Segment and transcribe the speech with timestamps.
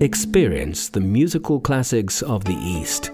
[0.00, 3.10] Experience the musical classics of the East.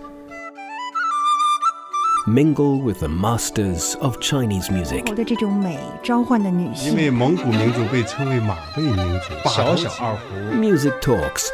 [2.27, 5.13] Mingle with the masters of Chinese music.
[5.15, 6.97] 的这种美召唤的女因性。
[6.97, 11.49] 为蒙古民族被称为马背民族，小小二胡 Music Talks.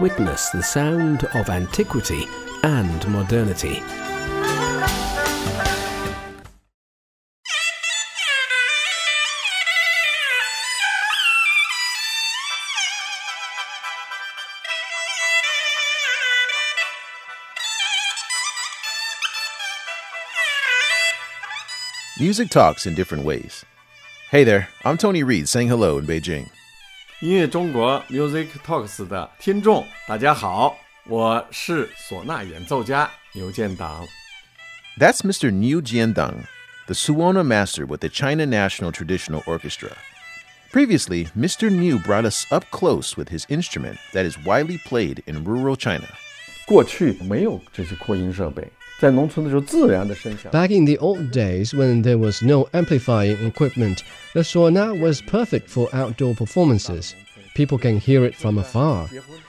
[0.00, 2.26] Witness the sound of antiquity
[2.62, 3.82] and modernity.
[22.22, 23.64] Music talks in different ways.
[24.30, 26.46] Hey there, I'm Tony Reed saying hello in Beijing.
[27.20, 30.76] 音乐中国 Music Talks 的听众，大家好，
[31.06, 34.06] 我是唢呐演奏家牛建党。
[34.98, 35.50] That's Mr.
[35.50, 36.46] Niu Jiandang,
[36.86, 39.96] the Suona master with the China National Traditional Orchestra.
[40.72, 41.70] Previously, Mr.
[41.70, 46.08] Niu brought us up close with his instrument that is widely played in rural China.
[46.66, 50.50] 过去没有这些扩音设备， 在农村的时候，自然的声响。
[50.50, 53.98] Back in the old days, when there was no amplifying equipment,
[54.34, 57.12] the suona was perfect for outdoor performances.
[57.54, 59.08] People can hear it from afar.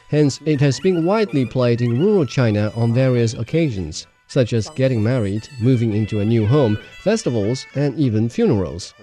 [0.09, 5.02] Hence, it has been widely played in rural China on various occasions, such as getting
[5.03, 8.94] married, moving into a new home, festivals, and even funerals.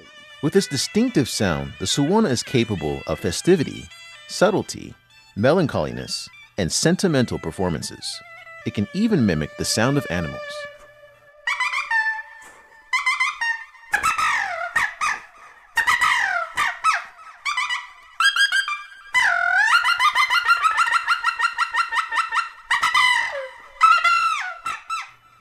[0.42, 3.88] With its distinctive sound, the Suona is capable of festivity,
[4.28, 4.94] subtlety,
[5.36, 8.04] melancholiness, and sentimental performances.
[8.65, 10.39] It can even mimic the sound of animals.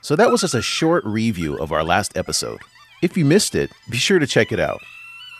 [0.01, 2.59] So that was just a short review of our last episode.
[3.01, 4.81] If you missed it, be sure to check it out.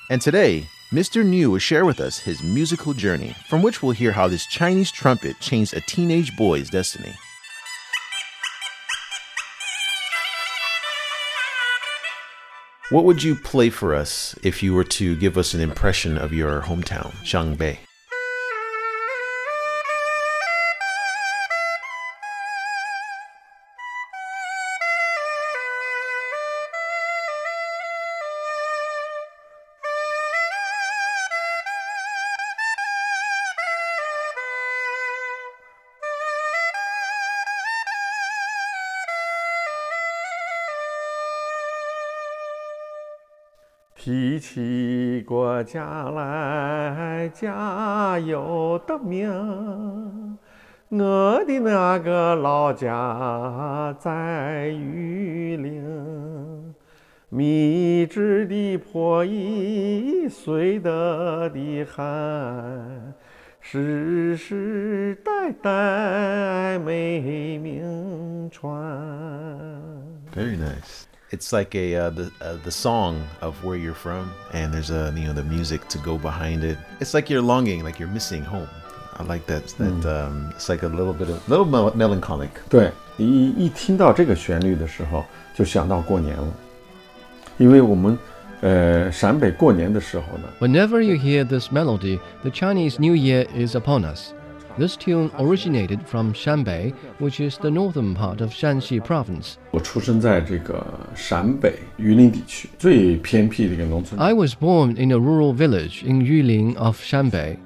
[0.09, 1.26] And today, Mr.
[1.26, 4.92] Niu will share with us his musical journey, from which we'll hear how this Chinese
[4.92, 7.14] trumpet changed a teenage boy's destiny.
[12.91, 16.34] What would you play for us if you were to give us an impression of
[16.34, 17.78] your hometown, Shanbei?
[44.03, 49.29] 提起国家来，家有的名。
[50.89, 56.73] 我的那个老家在榆林，
[57.29, 63.13] 米制的破衣随得的汗，
[63.59, 68.67] 世世代代美名传。
[70.34, 71.03] Very nice.
[71.32, 75.12] It's like a uh, the uh, the song of where you're from, and there's a
[75.16, 76.78] you know the music to go behind it.
[77.00, 78.69] It's like you're longing, like you're missing home.
[79.19, 79.66] I like that.
[79.78, 82.50] That um, it's like a little bit of little mel- melancholic.
[82.69, 86.53] 对，一一听到这个旋律的时候，就想到过年了，
[87.59, 88.16] 因为我们，
[88.60, 94.32] 呃，陕北过年的时候呢， Whenever you hear this melody, the Chinese New Year is upon us.
[94.78, 99.58] This tune originated from Shanbei, which is the northern part of Shaanxi province.
[104.18, 107.59] I was born in a rural village in Yulin of Shanbei.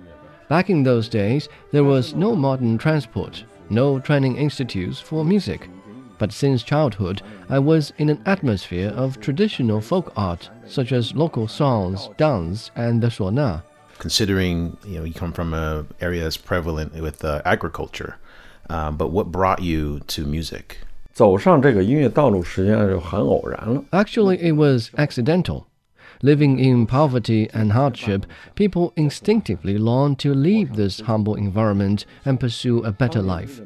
[0.50, 5.70] Back in those days, there was no modern transport, no training institutes for music.
[6.18, 11.48] But since childhood, I was in an atmosphere of traditional folk art, such as local
[11.48, 13.62] songs, dance, and the suona
[14.00, 18.18] considering you know you come from a area that's prevalent with uh, agriculture.
[18.70, 20.80] Uh, but what brought you to music?
[23.94, 25.68] Actually, it was accidental.
[26.22, 28.26] Living in poverty and hardship,
[28.56, 33.62] people instinctively long to leave this humble environment and pursue a better life.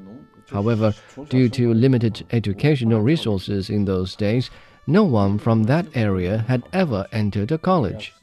[0.52, 0.94] However,
[1.30, 4.50] due to limited educational resources in those days,
[4.86, 8.14] no one from that area had ever entered a college.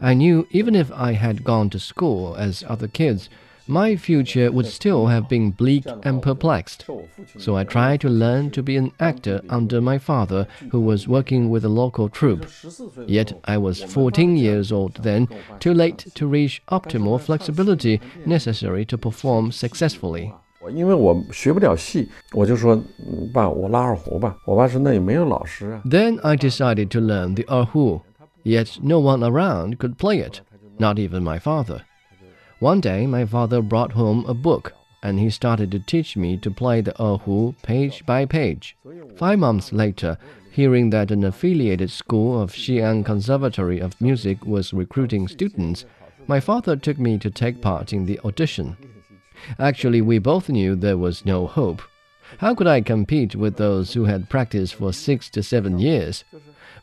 [0.00, 3.28] I knew even if I had gone to school as other kids,
[3.66, 6.86] my future would still have been bleak and perplexed.
[7.38, 11.50] So I tried to learn to be an actor under my father, who was working
[11.50, 12.46] with a local troupe.
[13.06, 15.28] Yet I was 14 years old then,
[15.60, 20.32] too late to reach optimal flexibility necessary to perform successfully.
[20.60, 24.36] 我因为我学不了戏，我就说，嗯爸，我拉二胡吧。
[24.44, 25.82] 我爸说那也没有老师啊。
[25.84, 28.02] Then I decided to learn the erhu,
[28.45, 30.39] yet no one around could play it,
[30.79, 31.83] not even my father.
[32.59, 36.49] One day my father brought home a book, and he started to teach me to
[36.49, 38.77] play the erhu page by page.
[39.17, 40.17] Five months later,
[40.51, 45.83] hearing that an affiliated school of Xi'an Conservatory of Music was recruiting students,
[46.27, 48.77] my father took me to take part in the audition.
[49.59, 51.81] Actually, we both knew there was no hope.
[52.39, 56.23] How could I compete with those who had practiced for six to seven years?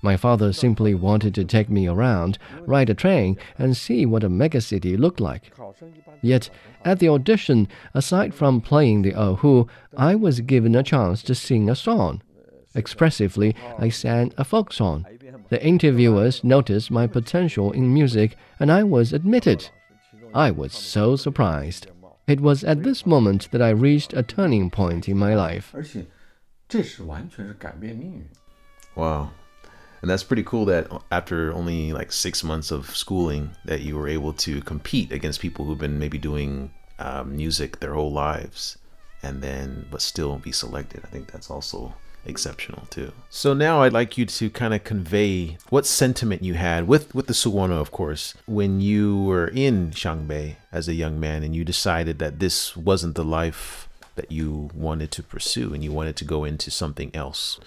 [0.05, 4.29] My father simply wanted to take me around, ride a train, and see what a
[4.29, 5.53] megacity looked like.
[6.21, 6.51] Yet,
[6.85, 11.71] at the audition, aside from playing the erhu, I was given a chance to sing
[11.71, 12.21] a song.
[12.75, 15.07] Expressively, I sang a folk song.
[15.51, 19.69] The interviewers noticed my potential in music, and I was admitted.
[20.35, 21.87] I was so surprised.
[22.27, 25.75] It was at this moment that I reached a turning point in my life.
[28.97, 29.31] Wow.
[30.03, 34.09] And that's pretty cool that after only like six months of schooling, that you were
[34.09, 38.79] able to compete against people who've been maybe doing um, music their whole lives,
[39.23, 41.03] and then but still be selected.
[41.05, 41.95] I think that's also
[42.25, 43.13] exceptional too.
[43.31, 47.27] So now I'd like you to kind of convey what sentiment you had with with
[47.29, 51.65] the Suona, of course, when you were in Shanbei as a young man and you
[51.65, 56.25] decided that this wasn't the life that you wanted to pursue and you wanted to
[56.25, 57.59] go into something else.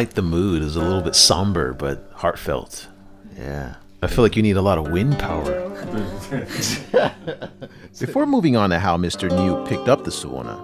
[0.00, 0.62] I like the mood.
[0.62, 2.88] It's a little bit somber but heartfelt.
[3.36, 3.74] Yeah.
[4.00, 5.68] I feel like you need a lot of wind power.
[8.00, 9.28] Before moving on to how Mr.
[9.28, 10.56] Niu picked up the Suona,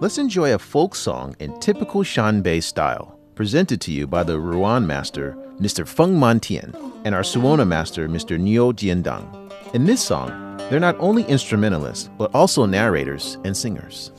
[0.00, 4.86] let's enjoy a folk song in typical Shanbei style, presented to you by the Ruan
[4.86, 5.84] master, Mr.
[5.84, 6.72] Feng Mantian,
[7.04, 8.38] and our Suona master, Mr.
[8.38, 9.74] Niu Jiandang.
[9.74, 14.12] In this song, they're not only instrumentalists, but also narrators and singers.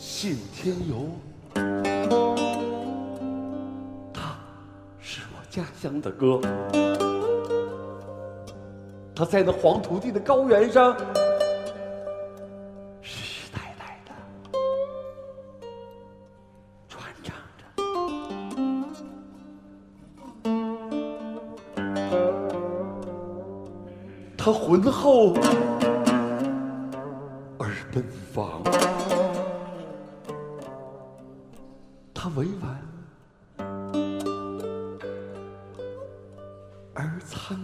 [5.56, 6.42] 家乡的歌。
[9.16, 10.94] 它在那黄土地的高原上，
[13.02, 14.12] 世世代代的
[16.90, 17.64] 传唱着。
[24.36, 25.34] 它浑厚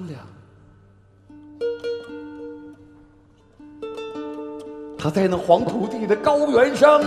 [0.07, 0.19] 凉。
[4.97, 7.01] 他在那黄土地的高原上，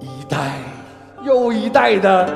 [0.00, 0.58] 一代
[1.24, 2.26] 又一代的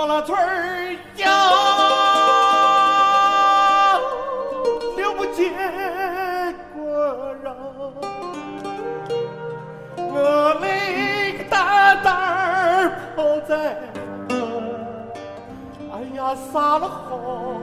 [0.00, 1.28] 闯了村儿呀，
[4.96, 5.52] 刘不见
[6.74, 6.80] 过
[7.42, 7.54] 人，
[9.98, 13.76] 我那个蛋蛋儿泡在，
[15.92, 17.60] 哎呀撒了好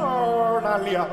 [0.00, 1.06] 好那凉。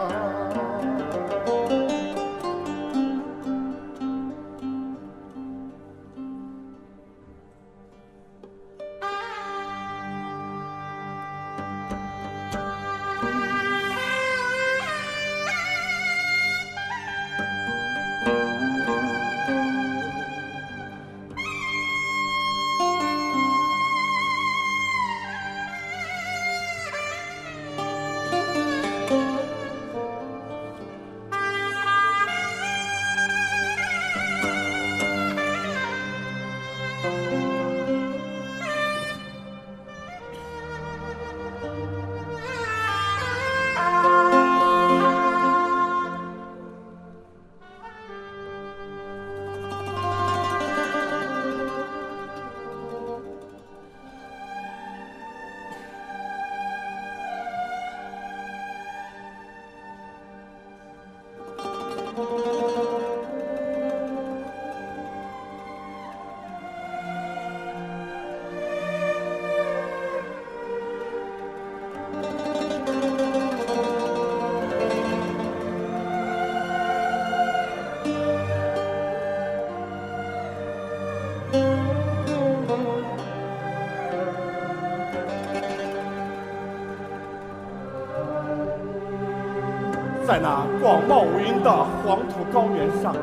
[90.42, 93.14] 那广袤无垠的黄土高原上，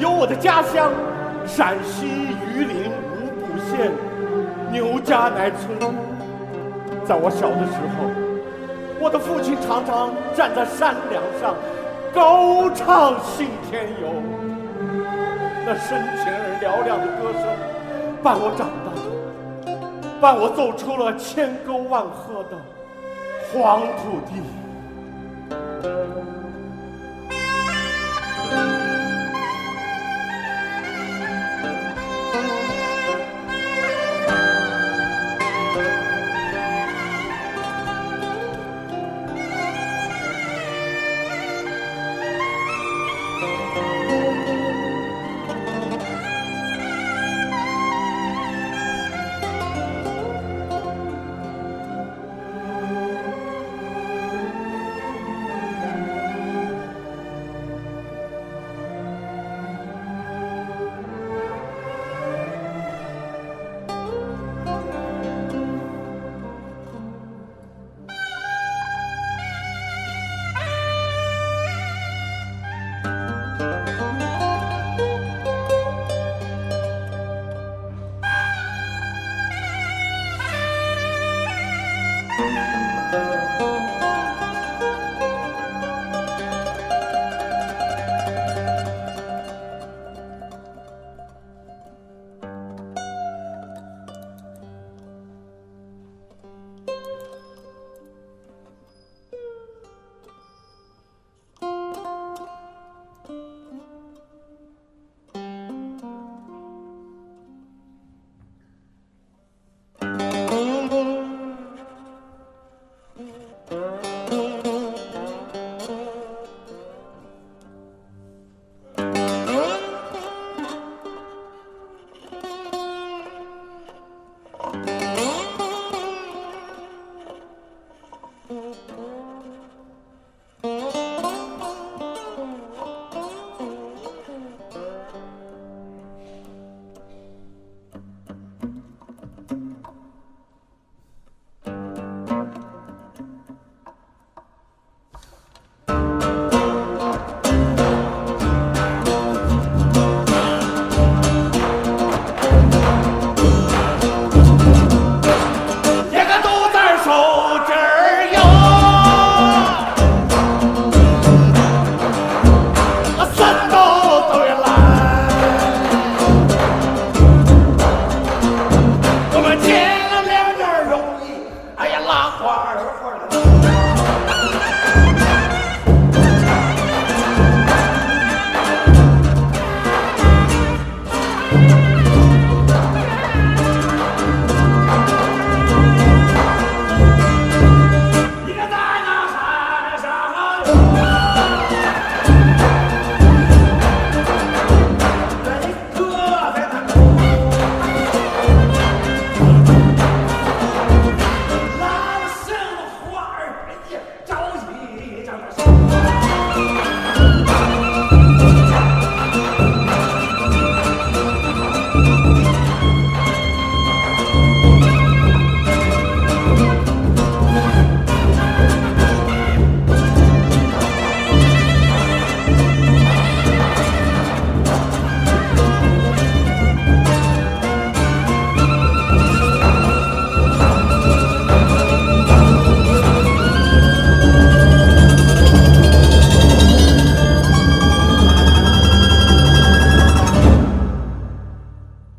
[0.00, 0.90] 有我的家乡
[1.46, 2.06] 陕西
[2.52, 3.92] 榆林五谷县
[4.72, 5.94] 牛家寨村。
[7.04, 8.10] 在我小的时候，
[9.00, 11.54] 我的父亲常常站在山梁上
[12.12, 14.08] 高唱《信天游》，
[15.64, 17.46] 那深情而嘹亮的歌声
[18.22, 18.90] 伴我长大，
[20.20, 22.58] 伴我走出了千沟万壑的
[23.52, 24.42] 黄土地。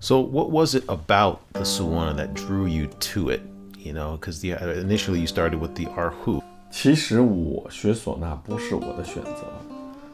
[0.10, 3.44] So, what was it about the suona that drew you to it?
[3.78, 6.42] You know, because uh, initially you started with the erhu.
[6.72, 9.46] 其实我学唢呐不是我的选择，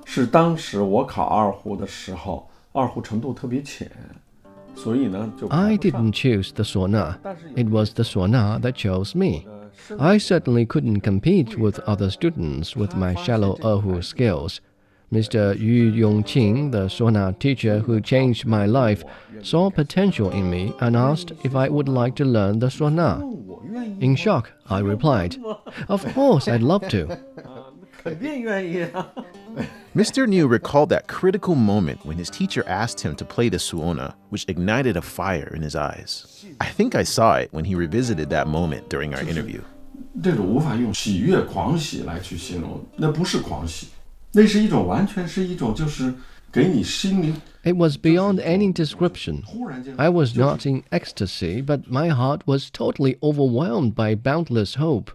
[0.04, 3.90] 是当时我考二胡的时候，二胡程度特别浅，
[4.76, 5.48] 所以呢就。
[5.48, 7.16] I didn't choose the suona.
[7.56, 9.48] It was the suona that chose me.
[9.98, 14.58] I certainly couldn't compete with other students with my shallow Erhu skills.
[15.12, 15.58] Mr.
[15.60, 19.04] Yu Yongqing, the suona teacher who changed my life,
[19.42, 23.22] saw potential in me and asked if I would like to learn the suona.
[24.02, 25.38] In shock, I replied,
[25.88, 27.18] Of course, I'd love to.
[29.96, 30.28] Mr.
[30.28, 34.46] Niu recalled that critical moment when his teacher asked him to play the suona, which
[34.48, 36.46] ignited a fire in his eyes.
[36.60, 39.62] I think I saw it when he revisited that moment during our interview.
[40.22, 43.88] 这个无法用喜悦、狂喜来去形容，那不是狂喜，
[44.35, 46.15] 那是一种完全是一种就是
[46.53, 47.35] 给你心灵。
[47.63, 49.43] It was beyond any description.
[49.99, 55.11] I was not in ecstasy, but my heart was totally overwhelmed by boundless hope.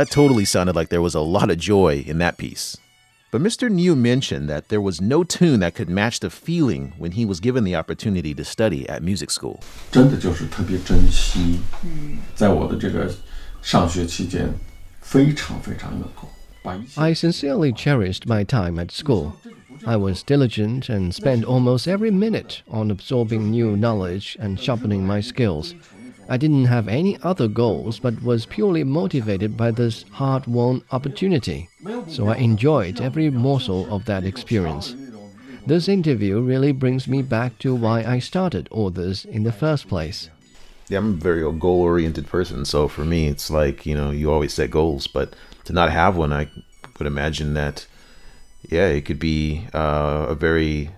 [0.00, 2.78] that totally sounded like there was a lot of joy in that piece.
[3.30, 3.70] But Mr.
[3.70, 7.38] Niu mentioned that there was no tune that could match the feeling when he was
[7.38, 9.62] given the opportunity to study at music school.
[16.96, 19.38] i sincerely cherished my time at school.
[19.86, 25.20] I was diligent and spent almost every minute on absorbing new knowledge and sharpening my
[25.20, 25.74] skills.
[26.30, 31.68] I didn't have any other goals but was purely motivated by this hard won opportunity.
[32.06, 34.94] So I enjoyed every morsel of that experience.
[35.66, 39.88] This interview really brings me back to why I started all this in the first
[39.88, 40.30] place.
[40.88, 42.64] Yeah, I'm a very goal oriented person.
[42.64, 46.16] So for me, it's like, you know, you always set goals, but to not have
[46.16, 46.48] one, I
[46.98, 47.86] would imagine that,
[48.68, 50.90] yeah, it could be uh, a very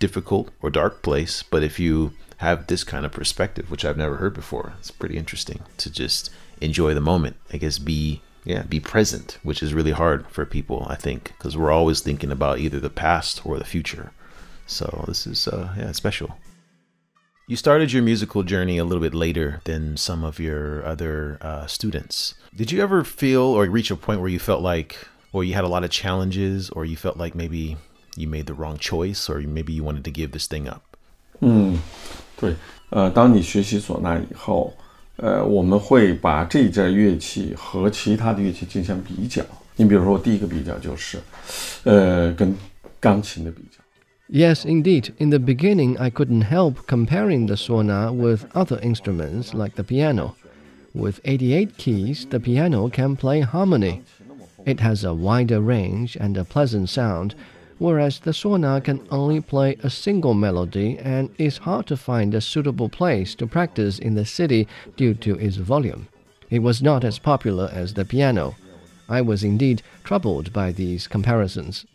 [0.00, 1.44] difficult or dark place.
[1.44, 4.72] But if you have this kind of perspective, which I've never heard before.
[4.78, 6.30] It's pretty interesting to just
[6.62, 7.36] enjoy the moment.
[7.52, 11.58] I guess be yeah, be present, which is really hard for people, I think, because
[11.58, 14.12] we're always thinking about either the past or the future.
[14.66, 16.38] So this is uh, yeah, special.
[17.46, 21.66] You started your musical journey a little bit later than some of your other uh,
[21.66, 22.34] students.
[22.56, 24.96] Did you ever feel or reach a point where you felt like,
[25.34, 27.76] or you had a lot of challenges, or you felt like maybe
[28.16, 30.90] you made the wrong choice, or maybe you wanted to give this thing up?
[31.40, 31.78] 嗯，
[32.39, 32.53] 对，
[32.89, 34.73] 呃，当你学习唢呐以后，
[35.17, 39.43] 呃，我们会把这件乐器和其他的乐器进行比较。
[39.75, 41.19] 你比如说，第一个比较就是，
[41.83, 42.55] 呃，跟
[42.99, 43.83] 钢琴的比较。
[44.27, 45.11] Yes, indeed.
[45.19, 50.33] In the beginning, I couldn't help comparing the suona with other instruments like the piano.
[50.93, 54.01] With 88 keys, the piano can play harmony.
[54.65, 57.35] It has a wider range and a pleasant sound,
[57.80, 62.40] whereas the suona can only play a single melody and is hard to find a
[62.40, 66.06] suitable place to practice in the city due to its volume.
[66.50, 68.54] It was not as popular as the piano.
[69.08, 71.86] I was indeed troubled by these comparisons.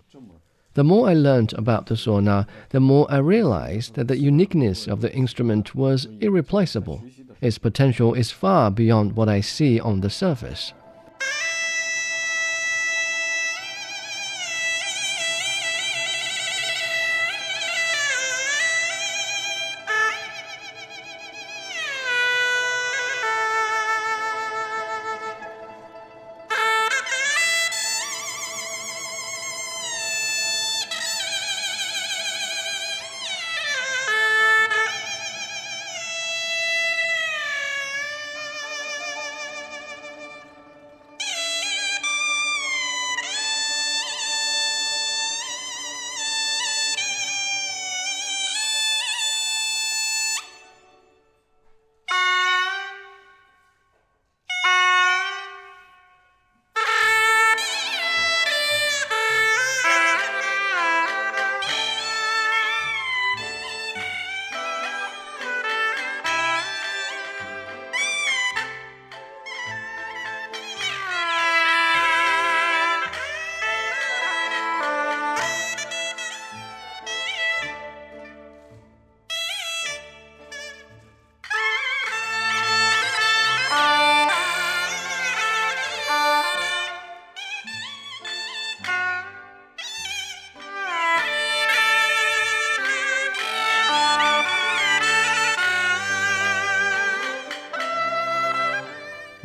[0.73, 5.01] The more I learned about the suona, the more I realized that the uniqueness of
[5.01, 7.03] the instrument was irreplaceable.
[7.41, 10.73] Its potential is far beyond what I see on the surface.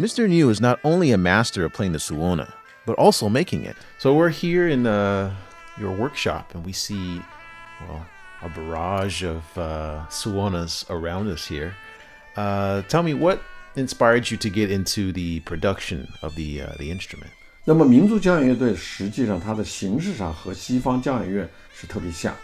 [0.01, 0.27] Mr.
[0.27, 2.51] Niu is not only a master of playing the suona,
[2.87, 3.77] but also making it.
[3.99, 5.35] So we're here in uh,
[5.79, 7.21] your workshop, and we see,
[7.87, 8.07] well,
[8.41, 11.75] a barrage of uh, suonas around us here.
[12.35, 13.43] Uh, tell me what
[13.77, 17.31] inspired you to get into the production of the uh, the instrument.
[17.67, 22.35] 那么民族交响乐队实际上它的形式上和西方交响乐是特别像，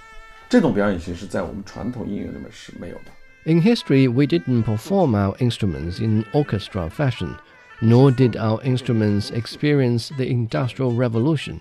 [0.47, 3.15] 这种表演形式在我们传统音乐里面是没有的。
[3.46, 7.38] In history, we didn't perform our instruments in orchestra fashion,
[7.80, 11.61] nor did our instruments experience the Industrial Revolution.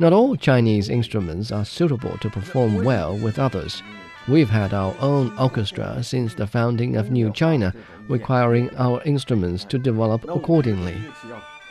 [0.00, 3.80] Not all Chinese instruments are suitable to perform well with others.
[4.26, 7.72] We've had our own orchestra since the founding of New China,
[8.08, 10.96] requiring our instruments to develop accordingly.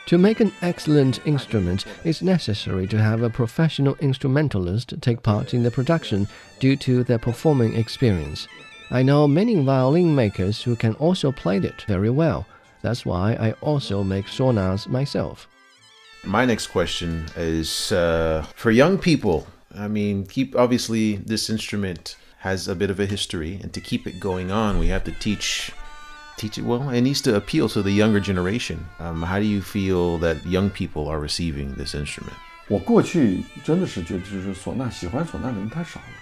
[0.06, 5.62] To make an excellent instrument, it's necessary to have a professional instrumentalist take part in
[5.62, 6.28] the production
[6.60, 8.48] due to their performing experience.
[8.90, 12.46] I know many violin makers who can also play it very well.
[12.82, 15.48] That's why I also make suonas myself.
[16.24, 19.46] My next question is uh, for young people.
[19.74, 24.06] I mean, keep obviously this instrument has a bit of a history, and to keep
[24.06, 25.72] it going on, we have to teach
[26.36, 26.90] teach it well.
[26.90, 28.86] It needs to appeal to the younger generation.
[28.98, 32.36] Um, how do you feel that young people are receiving this instrument?
[32.68, 36.13] 我过去真的是觉得，就是唢呐喜欢唢呐的人太少了。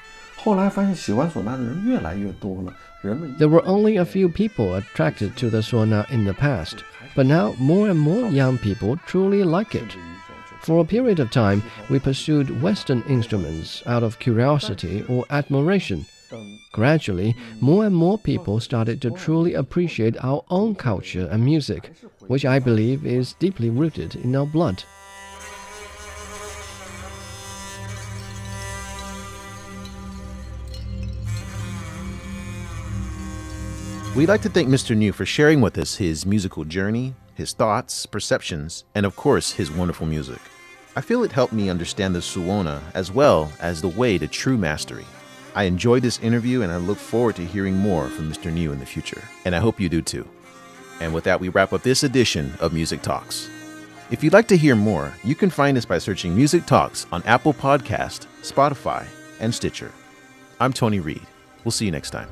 [0.42, 6.78] 后来发现喜欢唢呐的人越来越多了，人们 There were only a few people attracted to the sauna in the past,
[7.16, 9.96] but now more and more young people truly like it.
[10.62, 16.06] For a period of time, we pursued Western instruments out of curiosity or admiration.
[16.74, 21.94] Gradually, more and more people started to truly appreciate our own culture and music,
[22.28, 24.84] which I believe is deeply rooted in our blood.
[34.15, 34.95] We'd like to thank Mr.
[34.95, 39.71] Niu for sharing with us his musical journey, his thoughts, perceptions, and of course, his
[39.71, 40.41] wonderful music.
[40.95, 44.59] I feel it helped me understand the suona as well as the way to true
[44.59, 45.07] mastery.
[45.55, 48.53] I enjoyed this interview and I look forward to hearing more from Mr.
[48.53, 49.23] Niu in the future.
[49.47, 50.29] And I hope you do too.
[51.01, 53.49] And with that, we wrap up this edition of Music Talks.
[54.11, 57.23] If you'd like to hear more, you can find us by searching Music Talks on
[57.23, 59.07] Apple Podcast, Spotify,
[59.41, 59.91] and Stitcher.
[60.61, 61.23] I'm Tony Reed.
[61.65, 62.29] We'll see you next time.